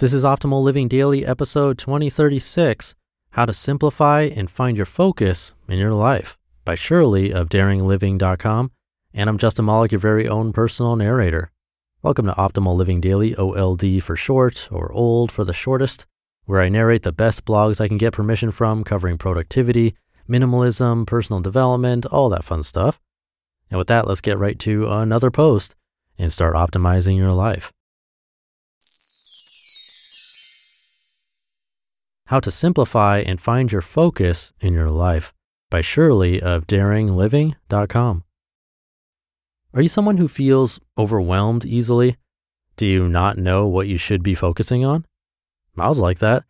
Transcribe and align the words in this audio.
This 0.00 0.12
is 0.12 0.22
Optimal 0.22 0.62
Living 0.62 0.86
Daily, 0.86 1.26
episode 1.26 1.76
2036 1.76 2.94
How 3.30 3.46
to 3.46 3.52
Simplify 3.52 4.30
and 4.32 4.48
Find 4.48 4.76
Your 4.76 4.86
Focus 4.86 5.54
in 5.68 5.76
Your 5.76 5.92
Life 5.92 6.38
by 6.64 6.76
Shirley 6.76 7.32
of 7.32 7.48
daringliving.com. 7.48 8.70
And 9.12 9.28
I'm 9.28 9.38
Justin 9.38 9.64
Malik, 9.64 9.90
your 9.90 9.98
very 9.98 10.28
own 10.28 10.52
personal 10.52 10.94
narrator. 10.94 11.50
Welcome 12.00 12.26
to 12.26 12.32
Optimal 12.34 12.76
Living 12.76 13.00
Daily, 13.00 13.34
OLD 13.34 14.00
for 14.00 14.14
short, 14.14 14.68
or 14.70 14.92
OLD 14.92 15.32
for 15.32 15.42
the 15.42 15.52
shortest, 15.52 16.06
where 16.44 16.60
I 16.60 16.68
narrate 16.68 17.02
the 17.02 17.10
best 17.10 17.44
blogs 17.44 17.80
I 17.80 17.88
can 17.88 17.98
get 17.98 18.12
permission 18.12 18.52
from 18.52 18.84
covering 18.84 19.18
productivity, 19.18 19.96
minimalism, 20.28 21.08
personal 21.08 21.40
development, 21.40 22.06
all 22.06 22.28
that 22.28 22.44
fun 22.44 22.62
stuff. 22.62 23.00
And 23.68 23.78
with 23.78 23.88
that, 23.88 24.06
let's 24.06 24.20
get 24.20 24.38
right 24.38 24.60
to 24.60 24.86
another 24.86 25.32
post 25.32 25.74
and 26.16 26.32
start 26.32 26.54
optimizing 26.54 27.16
your 27.16 27.32
life. 27.32 27.72
How 32.28 32.40
to 32.40 32.50
Simplify 32.50 33.20
and 33.20 33.40
Find 33.40 33.72
Your 33.72 33.80
Focus 33.80 34.52
in 34.60 34.74
Your 34.74 34.90
Life 34.90 35.32
by 35.70 35.80
Shirley 35.80 36.42
of 36.42 36.66
daringliving.com. 36.66 38.24
Are 39.72 39.80
you 39.80 39.88
someone 39.88 40.18
who 40.18 40.28
feels 40.28 40.78
overwhelmed 40.98 41.64
easily? 41.64 42.18
Do 42.76 42.84
you 42.84 43.08
not 43.08 43.38
know 43.38 43.66
what 43.66 43.88
you 43.88 43.96
should 43.96 44.22
be 44.22 44.34
focusing 44.34 44.84
on? 44.84 45.06
I 45.78 45.88
was 45.88 45.98
like 45.98 46.18
that 46.18 46.44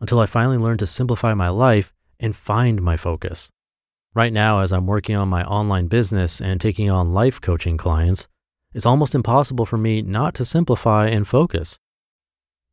until 0.00 0.18
I 0.18 0.24
finally 0.24 0.56
learned 0.56 0.78
to 0.78 0.86
simplify 0.86 1.34
my 1.34 1.50
life 1.50 1.92
and 2.18 2.34
find 2.34 2.80
my 2.80 2.96
focus. 2.96 3.50
Right 4.14 4.32
now, 4.32 4.60
as 4.60 4.72
I'm 4.72 4.86
working 4.86 5.14
on 5.14 5.28
my 5.28 5.44
online 5.44 5.88
business 5.88 6.40
and 6.40 6.58
taking 6.58 6.90
on 6.90 7.12
life 7.12 7.38
coaching 7.38 7.76
clients, 7.76 8.28
it's 8.72 8.86
almost 8.86 9.14
impossible 9.14 9.66
for 9.66 9.76
me 9.76 10.00
not 10.00 10.32
to 10.36 10.46
simplify 10.46 11.08
and 11.08 11.28
focus. 11.28 11.78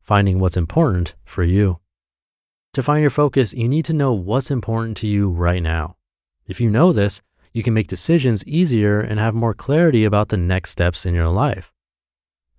Finding 0.00 0.40
what's 0.40 0.56
important 0.56 1.16
for 1.26 1.44
you. 1.44 1.80
To 2.76 2.82
find 2.82 3.00
your 3.00 3.08
focus, 3.08 3.54
you 3.54 3.68
need 3.68 3.86
to 3.86 3.94
know 3.94 4.12
what's 4.12 4.50
important 4.50 4.98
to 4.98 5.06
you 5.06 5.30
right 5.30 5.62
now. 5.62 5.96
If 6.46 6.60
you 6.60 6.68
know 6.68 6.92
this, 6.92 7.22
you 7.54 7.62
can 7.62 7.72
make 7.72 7.86
decisions 7.86 8.44
easier 8.46 9.00
and 9.00 9.18
have 9.18 9.34
more 9.34 9.54
clarity 9.54 10.04
about 10.04 10.28
the 10.28 10.36
next 10.36 10.72
steps 10.72 11.06
in 11.06 11.14
your 11.14 11.28
life. 11.28 11.72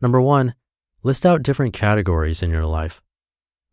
Number 0.01 0.19
one, 0.19 0.55
list 1.03 1.23
out 1.23 1.43
different 1.43 1.75
categories 1.75 2.41
in 2.41 2.49
your 2.49 2.65
life. 2.65 2.99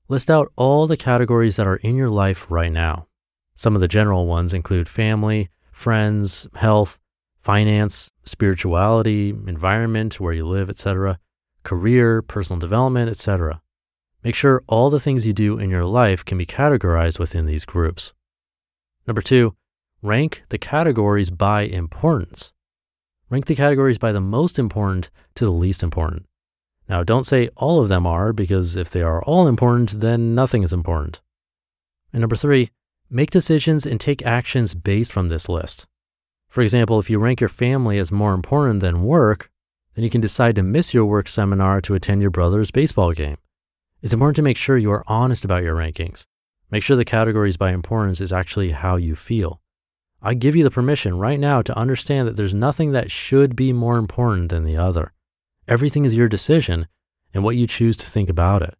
List 0.08 0.30
out 0.30 0.52
all 0.55 0.86
the 0.86 0.98
categories 0.98 1.56
that 1.56 1.66
are 1.66 1.77
in 1.77 1.96
your 1.96 2.10
life 2.10 2.44
right 2.50 2.70
now. 2.70 3.06
Some 3.55 3.74
of 3.74 3.80
the 3.80 3.88
general 3.88 4.27
ones 4.27 4.52
include 4.52 4.86
family, 4.86 5.48
friends, 5.72 6.46
health, 6.56 6.98
finance, 7.40 8.11
spirituality, 8.27 9.30
environment, 9.30 10.20
where 10.20 10.34
you 10.34 10.46
live, 10.46 10.68
etc., 10.68 11.18
career, 11.62 12.20
personal 12.20 12.61
development, 12.61 13.08
etc. 13.08 13.62
Make 14.25 14.34
sure 14.34 14.64
all 14.67 14.89
the 14.89 14.98
things 14.98 15.27
you 15.27 15.34
do 15.34 15.58
in 15.58 15.69
your 15.69 15.84
life 15.84 16.25
can 16.25 16.39
be 16.39 16.47
categorized 16.47 17.19
within 17.19 17.44
these 17.44 17.67
groups. 17.67 18.14
Number 19.06 19.20
two, 19.20 19.55
rank 20.00 20.44
the 20.48 20.56
categories 20.56 21.28
by 21.28 21.62
importance. 21.62 22.55
Rank 23.28 23.45
the 23.45 23.55
categories 23.55 23.98
by 23.98 24.12
the 24.12 24.22
most 24.22 24.58
important 24.58 25.11
to 25.34 25.45
the 25.45 25.52
least 25.52 25.83
important. 25.83 26.25
Now, 26.89 27.05
don't 27.05 27.27
say 27.27 27.50
all 27.55 27.80
of 27.80 27.91
them 27.91 28.06
are, 28.06 28.33
because 28.33 28.77
if 28.77 28.91
they 28.91 29.02
are 29.02 29.22
all 29.25 29.47
important, 29.47 30.00
then 30.00 30.34
nothing 30.34 30.62
is 30.62 30.72
important. 30.72 31.20
And 32.11 32.20
number 32.20 32.36
three, 32.36 32.70
make 33.11 33.30
decisions 33.30 33.84
and 33.84 34.00
take 34.00 34.25
actions 34.25 34.75
based 34.75 35.12
from 35.12 35.28
this 35.28 35.50
list. 35.50 35.86
For 36.48 36.62
example, 36.62 36.98
if 36.98 37.11
you 37.11 37.19
rank 37.19 37.41
your 37.41 37.48
family 37.48 37.98
as 37.98 38.11
more 38.11 38.33
important 38.33 38.80
than 38.80 39.05
work, 39.05 39.50
then 39.95 40.05
you 40.05 40.11
can 40.11 40.20
decide 40.22 40.56
to 40.56 40.62
miss 40.62 40.95
your 40.95 41.05
work 41.05 41.28
seminar 41.28 41.83
to 41.83 41.95
attend 41.95 42.22
your 42.22 42.30
brother's 42.30 42.70
baseball 42.70 43.12
game. 43.12 43.36
It's 44.05 44.12
important 44.12 44.36
to 44.36 44.42
make 44.42 44.58
sure 44.58 44.77
you 44.77 44.92
are 44.92 45.02
honest 45.06 45.47
about 45.47 45.62
your 45.62 45.74
rankings. 45.74 46.27
Make 46.70 46.83
sure 46.83 46.94
the 46.94 47.06
categories 47.06 47.56
by 47.56 47.72
importance 47.72 48.20
is 48.20 48.34
actually 48.34 48.72
how 48.72 48.96
you 48.96 49.16
feel. 49.16 49.62
I 50.20 50.34
give 50.34 50.55
you 50.55 50.62
the 50.62 50.70
permission 50.70 51.16
right 51.16 51.41
now 51.41 51.62
to 51.62 51.74
understand 51.74 52.28
that 52.28 52.36
there's 52.36 52.52
nothing 52.52 52.92
that 52.92 53.11
should 53.11 53.56
be 53.56 53.73
more 53.73 53.96
important 53.96 54.51
than 54.51 54.64
the 54.64 54.77
other. 54.77 55.14
Everything 55.67 56.05
is 56.05 56.14
your 56.14 56.28
decision 56.28 56.86
and 57.33 57.42
what 57.42 57.56
you 57.56 57.67
choose 57.67 57.96
to 57.96 58.05
think 58.05 58.28
about 58.28 58.61
it. 58.61 58.77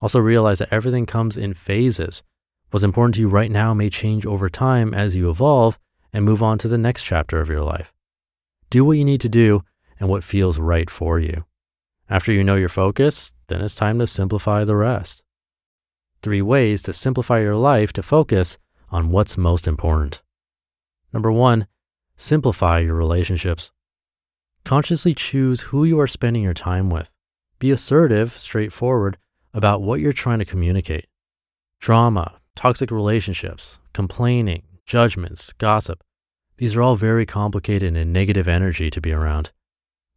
Also 0.00 0.18
realize 0.18 0.60
that 0.60 0.72
everything 0.72 1.04
comes 1.04 1.36
in 1.36 1.52
phases. 1.52 2.22
What's 2.70 2.84
important 2.84 3.16
to 3.16 3.20
you 3.20 3.28
right 3.28 3.50
now 3.50 3.74
may 3.74 3.90
change 3.90 4.24
over 4.24 4.48
time 4.48 4.94
as 4.94 5.14
you 5.14 5.28
evolve 5.28 5.78
and 6.10 6.24
move 6.24 6.42
on 6.42 6.56
to 6.60 6.68
the 6.68 6.78
next 6.78 7.02
chapter 7.02 7.38
of 7.38 7.50
your 7.50 7.62
life. 7.62 7.92
Do 8.70 8.82
what 8.82 8.96
you 8.96 9.04
need 9.04 9.20
to 9.20 9.28
do 9.28 9.62
and 10.00 10.08
what 10.08 10.24
feels 10.24 10.58
right 10.58 10.88
for 10.88 11.20
you. 11.20 11.44
After 12.14 12.30
you 12.30 12.44
know 12.44 12.54
your 12.54 12.68
focus, 12.68 13.32
then 13.48 13.60
it's 13.60 13.74
time 13.74 13.98
to 13.98 14.06
simplify 14.06 14.62
the 14.62 14.76
rest. 14.76 15.24
Three 16.22 16.42
ways 16.42 16.80
to 16.82 16.92
simplify 16.92 17.40
your 17.40 17.56
life 17.56 17.92
to 17.94 18.04
focus 18.04 18.56
on 18.90 19.10
what's 19.10 19.36
most 19.36 19.66
important. 19.66 20.22
Number 21.12 21.32
one, 21.32 21.66
simplify 22.14 22.78
your 22.78 22.94
relationships. 22.94 23.72
Consciously 24.62 25.12
choose 25.12 25.62
who 25.62 25.82
you 25.82 25.98
are 25.98 26.06
spending 26.06 26.44
your 26.44 26.54
time 26.54 26.88
with. 26.88 27.12
Be 27.58 27.72
assertive, 27.72 28.30
straightforward 28.38 29.18
about 29.52 29.82
what 29.82 29.98
you're 29.98 30.12
trying 30.12 30.38
to 30.38 30.44
communicate. 30.44 31.08
Drama, 31.80 32.38
toxic 32.54 32.92
relationships, 32.92 33.80
complaining, 33.92 34.62
judgments, 34.86 35.52
gossip. 35.54 36.04
These 36.58 36.76
are 36.76 36.82
all 36.82 36.94
very 36.94 37.26
complicated 37.26 37.96
and 37.96 38.12
negative 38.12 38.46
energy 38.46 38.88
to 38.88 39.00
be 39.00 39.10
around. 39.10 39.50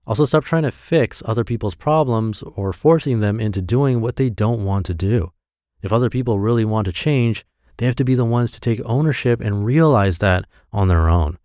Also, 0.07 0.23
stop 0.23 0.45
trying 0.45 0.63
to 0.63 0.71
fix 0.71 1.21
other 1.25 1.43
people's 1.43 1.75
problems 1.75 2.41
or 2.41 2.71
forcing 2.71 3.19
them 3.19 3.41
into 3.41 3.61
doing 3.61 3.99
what 3.99 4.15
they 4.15 4.29
don't 4.29 4.63
want 4.63 4.85
to 4.85 4.93
do. 4.93 5.33
If 5.81 5.91
other 5.91 6.09
people 6.09 6.39
really 6.39 6.63
want 6.63 6.85
to 6.85 6.93
change, 6.93 7.45
they 7.75 7.85
have 7.85 7.95
to 7.95 8.05
be 8.05 8.15
the 8.15 8.23
ones 8.23 8.51
to 8.51 8.61
take 8.61 8.81
ownership 8.85 9.41
and 9.41 9.65
realize 9.65 10.19
that 10.19 10.45
on 10.71 10.87
their 10.87 11.09
own. 11.09 11.37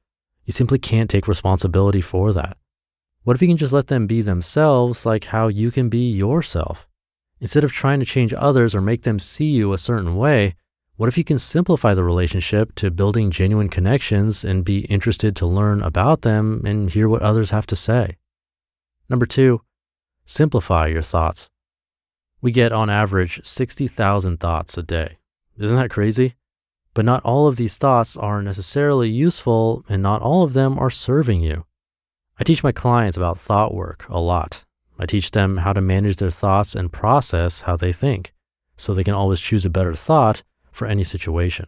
You 0.45 0.53
simply 0.53 0.79
can't 0.79 1.11
take 1.11 1.27
responsibility 1.27 2.01
for 2.01 2.33
that. 2.33 2.57
What 3.25 3.35
if 3.35 3.43
you 3.43 3.49
can 3.49 3.57
just 3.57 3.73
let 3.73 3.89
them 3.89 4.07
be 4.07 4.23
themselves 4.23 5.05
like 5.05 5.25
how 5.25 5.49
you 5.49 5.73
can 5.73 5.89
be 5.89 6.11
yourself? 6.11 6.89
Instead 7.41 7.65
of 7.65 7.73
trying 7.73 7.99
to 7.99 8.07
change 8.07 8.33
others 8.33 8.77
or 8.77 8.81
make 8.81 9.03
them 9.03 9.19
see 9.19 9.51
you 9.51 9.73
a 9.73 9.79
certain 9.79 10.15
way, 10.15 10.55
what 10.97 11.09
if 11.09 11.19
you 11.19 11.25
can 11.25 11.39
simplify 11.39 11.95
the 11.95 12.05
relationship 12.05 12.77
to 12.77 12.93
building 12.93 13.33
genuine 13.33 13.69
connections 13.69 14.45
and 14.45 14.65
be 14.65 14.81
interested 14.83 15.35
to 15.35 15.47
learn 15.47 15.83
about 15.83 16.23
them 16.23 16.63
and 16.65 16.91
hear 16.91 17.09
what 17.09 17.23
others 17.23 17.51
have 17.51 17.67
to 17.67 17.75
say? 17.75 18.19
Number 19.09 19.27
two, 19.27 19.63
simplify 20.25 20.87
your 20.87 21.03
thoughts. 21.03 21.51
We 22.41 22.51
get 22.51 22.73
on 22.73 22.91
average 22.91 23.45
60,000 23.45 24.39
thoughts 24.39 24.77
a 24.77 24.83
day. 24.83 25.19
Isn't 25.59 25.77
that 25.77 25.91
crazy? 25.91 26.35
But 26.95 27.05
not 27.05 27.23
all 27.23 27.47
of 27.47 27.57
these 27.57 27.79
thoughts 27.79 28.17
are 28.17 28.43
necessarily 28.43 29.09
useful 29.09 29.85
and 29.89 30.03
not 30.03 30.23
all 30.23 30.43
of 30.43 30.53
them 30.53 30.79
are 30.79 30.91
serving 30.91 31.41
you. 31.41 31.65
I 32.39 32.45
teach 32.45 32.65
my 32.65 32.73
clients 32.73 33.17
about 33.17 33.39
thought 33.39 33.75
work 33.75 34.07
a 34.09 34.21
lot. 34.21 34.65
I 34.99 35.07
teach 35.07 35.31
them 35.31 35.59
how 35.59 35.73
to 35.73 35.81
manage 35.81 36.17
their 36.17 36.31
thoughts 36.31 36.75
and 36.75 36.93
process 36.93 37.63
how 37.63 37.77
they 37.77 37.93
think 37.93 38.33
so 38.77 38.93
they 38.93 39.05
can 39.05 39.15
always 39.15 39.41
choose 39.41 39.65
a 39.65 39.71
better 39.71 39.95
thought 39.95 40.43
for 40.71 40.87
any 40.87 41.05
situation. 41.05 41.67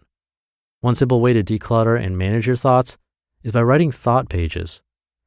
One 0.81 0.95
simple 0.95 1.21
way 1.21 1.33
to 1.33 1.43
declutter 1.43 2.01
and 2.03 2.19
manage 2.19 2.47
your 2.47 2.57
thoughts 2.57 2.99
is 3.43 3.53
by 3.53 3.63
writing 3.63 3.93
thought 3.93 4.29
pages 4.29 4.83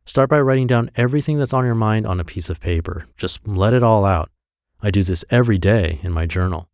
Start 0.07 0.29
by 0.29 0.39
writing 0.39 0.67
down 0.67 0.89
everything 0.95 1.37
that's 1.37 1.53
on 1.53 1.65
your 1.65 1.75
mind 1.75 2.07
on 2.07 2.17
a 2.17 2.23
piece 2.23 2.49
of 2.49 2.61
paper. 2.61 3.07
Just 3.17 3.45
let 3.45 3.73
it 3.73 3.83
all 3.83 4.05
out. 4.05 4.31
I 4.81 4.89
do 4.89 5.03
this 5.03 5.25
every 5.29 5.57
day 5.57 5.99
in 6.01 6.13
my 6.13 6.25
journal. 6.25 6.69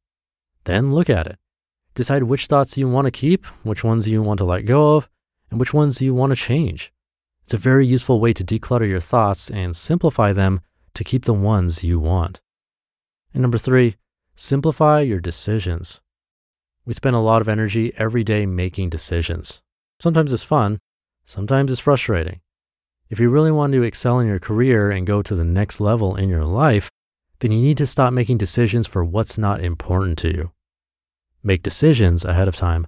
Then 0.66 0.94
look 0.94 1.10
at 1.10 1.26
it. 1.26 1.40
Decide 1.96 2.24
which 2.24 2.46
thoughts 2.46 2.78
you 2.78 2.88
want 2.88 3.06
to 3.06 3.12
keep, 3.12 3.48
which 3.64 3.84
ones 3.84 4.08
you 4.08 4.22
want 4.22 4.38
to 4.38 4.46
let 4.46 4.68
go 4.68 4.98
of, 4.98 5.10
and 5.50 5.60
which 5.60 5.74
ones 5.74 6.00
you 6.00 6.14
want 6.14 6.30
to 6.30 6.36
change. 6.36 6.94
It's 7.44 7.56
a 7.56 7.58
very 7.58 7.88
useful 7.88 8.20
way 8.20 8.34
to 8.34 8.44
declutter 8.44 8.88
your 8.88 9.00
thoughts 9.00 9.50
and 9.50 9.76
simplify 9.76 10.32
them 10.32 10.62
to 10.94 11.04
keep 11.04 11.26
the 11.26 11.34
ones 11.34 11.84
you 11.84 12.00
want. 12.00 12.40
And 13.34 13.42
number 13.42 13.58
three, 13.58 13.96
simplify 14.36 15.02
your 15.02 15.20
decisions. 15.20 16.02
We 16.86 16.94
spend 16.94 17.16
a 17.16 17.20
lot 17.20 17.42
of 17.42 17.50
energy 17.50 17.94
every 17.98 18.24
day 18.24 18.46
making 18.46 18.92
decisions. 18.92 19.64
Sometimes 20.00 20.32
it's 20.32 20.44
fun, 20.44 20.78
sometimes 21.26 21.72
it's 21.72 21.82
frustrating. 21.82 22.42
If 23.14 23.20
you 23.20 23.30
really 23.30 23.52
want 23.52 23.74
to 23.74 23.84
excel 23.84 24.18
in 24.18 24.26
your 24.26 24.40
career 24.40 24.90
and 24.90 25.06
go 25.06 25.22
to 25.22 25.36
the 25.36 25.44
next 25.44 25.80
level 25.80 26.16
in 26.16 26.30
your 26.30 26.46
life, 26.46 26.90
then 27.42 27.52
you 27.52 27.62
need 27.62 27.78
to 27.78 27.86
stop 27.86 28.12
making 28.12 28.40
decisions 28.40 28.88
for 28.88 29.06
what's 29.06 29.38
not 29.38 29.64
important 29.64 30.18
to 30.18 30.30
you. 30.30 30.52
Make 31.44 31.62
decisions 31.62 32.26
ahead 32.26 32.48
of 32.48 32.56
time. 32.56 32.88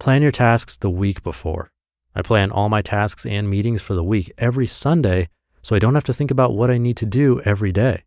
Plan 0.00 0.20
your 0.20 0.32
tasks 0.32 0.76
the 0.76 0.90
week 0.90 1.22
before. 1.22 1.70
I 2.12 2.22
plan 2.22 2.50
all 2.50 2.68
my 2.68 2.82
tasks 2.82 3.24
and 3.24 3.48
meetings 3.48 3.80
for 3.80 3.94
the 3.94 4.02
week 4.02 4.32
every 4.36 4.66
Sunday 4.66 5.28
so 5.62 5.76
I 5.76 5.78
don't 5.78 5.94
have 5.94 6.10
to 6.10 6.12
think 6.12 6.32
about 6.32 6.56
what 6.56 6.68
I 6.68 6.78
need 6.78 6.96
to 6.96 7.06
do 7.06 7.40
every 7.42 7.70
day. 7.70 8.02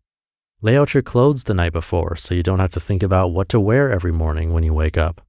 Lay 0.60 0.76
out 0.76 0.92
your 0.92 1.02
clothes 1.02 1.44
the 1.44 1.54
night 1.54 1.72
before 1.72 2.16
so 2.16 2.34
you 2.34 2.42
don't 2.42 2.60
have 2.60 2.72
to 2.72 2.80
think 2.80 3.02
about 3.02 3.28
what 3.28 3.48
to 3.48 3.58
wear 3.58 3.90
every 3.90 4.12
morning 4.12 4.52
when 4.52 4.62
you 4.62 4.74
wake 4.74 4.98
up. 4.98 5.22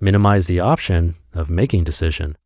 Minimize 0.00 0.48
the 0.48 0.60
option 0.60 1.14
of 1.32 1.48
making 1.48 1.84
decision. 1.84 2.36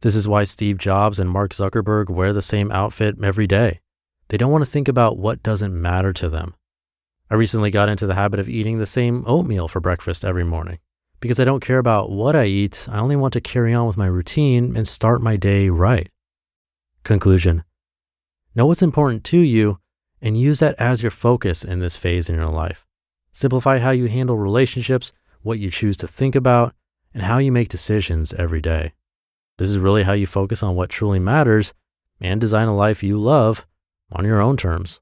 This 0.00 0.14
is 0.14 0.28
why 0.28 0.44
Steve 0.44 0.78
Jobs 0.78 1.18
and 1.18 1.28
Mark 1.28 1.52
Zuckerberg 1.52 2.08
wear 2.08 2.32
the 2.32 2.42
same 2.42 2.70
outfit 2.70 3.16
every 3.22 3.46
day. 3.46 3.80
They 4.28 4.36
don't 4.36 4.52
want 4.52 4.64
to 4.64 4.70
think 4.70 4.86
about 4.86 5.18
what 5.18 5.42
doesn't 5.42 5.80
matter 5.80 6.12
to 6.12 6.28
them. 6.28 6.54
I 7.30 7.34
recently 7.34 7.70
got 7.70 7.88
into 7.88 8.06
the 8.06 8.14
habit 8.14 8.38
of 8.40 8.48
eating 8.48 8.78
the 8.78 8.86
same 8.86 9.24
oatmeal 9.26 9.68
for 9.68 9.80
breakfast 9.80 10.24
every 10.24 10.44
morning. 10.44 10.78
Because 11.20 11.40
I 11.40 11.44
don't 11.44 11.60
care 11.60 11.78
about 11.78 12.10
what 12.10 12.36
I 12.36 12.44
eat, 12.44 12.86
I 12.90 12.98
only 12.98 13.16
want 13.16 13.32
to 13.32 13.40
carry 13.40 13.74
on 13.74 13.86
with 13.86 13.96
my 13.96 14.06
routine 14.06 14.76
and 14.76 14.86
start 14.86 15.20
my 15.20 15.36
day 15.36 15.68
right. 15.68 16.08
Conclusion 17.02 17.64
Know 18.54 18.66
what's 18.66 18.82
important 18.82 19.24
to 19.24 19.38
you 19.38 19.78
and 20.22 20.38
use 20.38 20.60
that 20.60 20.76
as 20.78 21.02
your 21.02 21.10
focus 21.10 21.64
in 21.64 21.80
this 21.80 21.96
phase 21.96 22.28
in 22.28 22.36
your 22.36 22.48
life. 22.48 22.86
Simplify 23.32 23.78
how 23.78 23.90
you 23.90 24.06
handle 24.06 24.38
relationships, 24.38 25.12
what 25.42 25.58
you 25.58 25.70
choose 25.70 25.96
to 25.98 26.06
think 26.06 26.34
about, 26.34 26.74
and 27.12 27.24
how 27.24 27.38
you 27.38 27.52
make 27.52 27.68
decisions 27.68 28.32
every 28.34 28.60
day. 28.60 28.92
This 29.58 29.68
is 29.68 29.78
really 29.78 30.04
how 30.04 30.12
you 30.12 30.26
focus 30.26 30.62
on 30.62 30.76
what 30.76 30.88
truly 30.88 31.18
matters 31.18 31.74
and 32.20 32.40
design 32.40 32.68
a 32.68 32.76
life 32.76 33.02
you 33.02 33.18
love 33.18 33.66
on 34.10 34.24
your 34.24 34.40
own 34.40 34.56
terms. 34.56 35.00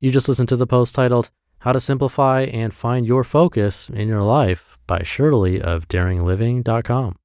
You 0.00 0.10
just 0.10 0.28
listened 0.28 0.48
to 0.48 0.56
the 0.56 0.66
post 0.66 0.94
titled 0.94 1.30
How 1.60 1.72
to 1.72 1.80
Simplify 1.80 2.42
and 2.42 2.74
Find 2.74 3.06
Your 3.06 3.22
Focus 3.22 3.88
in 3.88 4.08
Your 4.08 4.22
Life 4.22 4.78
by 4.86 5.02
Shirley 5.02 5.60
of 5.60 5.88
daringliving.com. 5.88 7.16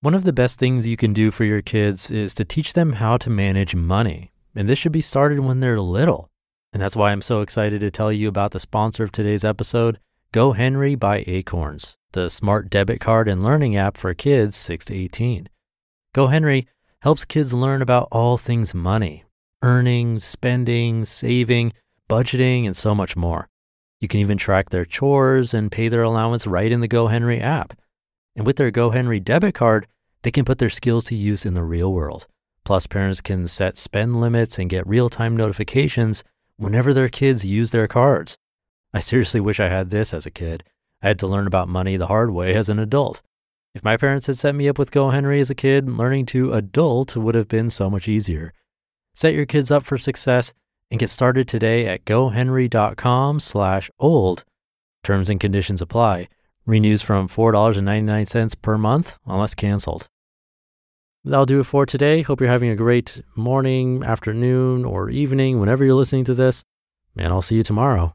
One 0.00 0.14
of 0.14 0.24
the 0.24 0.32
best 0.32 0.58
things 0.58 0.86
you 0.86 0.96
can 0.96 1.12
do 1.12 1.30
for 1.30 1.44
your 1.44 1.62
kids 1.62 2.10
is 2.10 2.34
to 2.34 2.44
teach 2.44 2.74
them 2.74 2.94
how 2.94 3.16
to 3.18 3.30
manage 3.30 3.74
money. 3.74 4.32
And 4.54 4.68
this 4.68 4.78
should 4.78 4.92
be 4.92 5.00
started 5.00 5.40
when 5.40 5.60
they're 5.60 5.80
little. 5.80 6.28
And 6.72 6.82
that's 6.82 6.96
why 6.96 7.12
I'm 7.12 7.22
so 7.22 7.40
excited 7.40 7.80
to 7.80 7.90
tell 7.90 8.12
you 8.12 8.28
about 8.28 8.50
the 8.50 8.60
sponsor 8.60 9.04
of 9.04 9.12
today's 9.12 9.44
episode, 9.44 9.98
GoHenry 10.32 10.98
by 10.98 11.24
Acorns, 11.26 11.96
the 12.12 12.28
smart 12.28 12.68
debit 12.68 13.00
card 13.00 13.26
and 13.28 13.42
learning 13.42 13.76
app 13.76 13.96
for 13.96 14.12
kids 14.12 14.54
6 14.56 14.84
to 14.86 14.94
18. 14.94 15.48
Go 16.12 16.26
Henry 16.26 16.66
helps 17.00 17.24
kids 17.24 17.54
learn 17.54 17.80
about 17.80 18.08
all 18.12 18.36
things 18.36 18.74
money, 18.74 19.24
earning, 19.62 20.20
spending, 20.20 21.04
saving, 21.04 21.72
budgeting, 22.08 22.66
and 22.66 22.76
so 22.76 22.94
much 22.94 23.16
more. 23.16 23.48
You 24.00 24.08
can 24.08 24.20
even 24.20 24.36
track 24.36 24.70
their 24.70 24.84
chores 24.84 25.54
and 25.54 25.72
pay 25.72 25.88
their 25.88 26.02
allowance 26.02 26.46
right 26.46 26.70
in 26.70 26.80
the 26.80 26.88
GoHenry 26.88 27.40
app. 27.40 27.78
And 28.34 28.44
with 28.44 28.56
their 28.56 28.70
GoHenry 28.70 29.24
debit 29.24 29.54
card, 29.54 29.86
they 30.22 30.30
can 30.30 30.44
put 30.44 30.58
their 30.58 30.68
skills 30.68 31.04
to 31.04 31.14
use 31.14 31.46
in 31.46 31.54
the 31.54 31.64
real 31.64 31.92
world. 31.92 32.26
Plus, 32.64 32.86
parents 32.86 33.20
can 33.20 33.46
set 33.46 33.78
spend 33.78 34.20
limits 34.20 34.58
and 34.58 34.68
get 34.68 34.86
real 34.86 35.08
time 35.08 35.36
notifications 35.36 36.24
whenever 36.56 36.92
their 36.92 37.08
kids 37.08 37.44
use 37.44 37.70
their 37.70 37.88
cards. 37.88 38.36
I 38.96 39.00
seriously 39.00 39.40
wish 39.40 39.60
I 39.60 39.68
had 39.68 39.90
this 39.90 40.14
as 40.14 40.24
a 40.24 40.30
kid. 40.30 40.64
I 41.02 41.08
had 41.08 41.18
to 41.18 41.26
learn 41.26 41.46
about 41.46 41.68
money 41.68 41.98
the 41.98 42.06
hard 42.06 42.30
way 42.30 42.54
as 42.54 42.70
an 42.70 42.78
adult. 42.78 43.20
If 43.74 43.84
my 43.84 43.98
parents 43.98 44.26
had 44.26 44.38
set 44.38 44.54
me 44.54 44.70
up 44.70 44.78
with 44.78 44.90
GoHenry 44.90 45.38
as 45.38 45.50
a 45.50 45.54
kid, 45.54 45.86
learning 45.86 46.24
to 46.26 46.54
adult 46.54 47.14
would 47.14 47.34
have 47.34 47.46
been 47.46 47.68
so 47.68 47.90
much 47.90 48.08
easier. 48.08 48.54
Set 49.14 49.34
your 49.34 49.44
kids 49.44 49.70
up 49.70 49.84
for 49.84 49.98
success 49.98 50.54
and 50.90 50.98
get 50.98 51.10
started 51.10 51.46
today 51.46 51.86
at 51.86 52.06
gohenry.com 52.06 53.38
slash 53.38 53.90
old. 53.98 54.44
Terms 55.04 55.28
and 55.28 55.38
conditions 55.38 55.82
apply. 55.82 56.28
Renews 56.64 57.02
from 57.02 57.28
$4.99 57.28 58.62
per 58.62 58.78
month 58.78 59.18
unless 59.26 59.54
canceled. 59.54 60.08
That'll 61.22 61.44
do 61.44 61.60
it 61.60 61.64
for 61.64 61.84
today. 61.84 62.22
Hope 62.22 62.40
you're 62.40 62.48
having 62.48 62.70
a 62.70 62.76
great 62.76 63.20
morning, 63.34 64.02
afternoon, 64.02 64.86
or 64.86 65.10
evening 65.10 65.60
whenever 65.60 65.84
you're 65.84 65.92
listening 65.92 66.24
to 66.24 66.34
this. 66.34 66.64
And 67.14 67.30
I'll 67.30 67.42
see 67.42 67.56
you 67.56 67.62
tomorrow 67.62 68.14